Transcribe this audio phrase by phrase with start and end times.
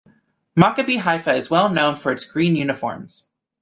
[0.57, 3.27] Maccabi Haifa is well known for its green uniforms.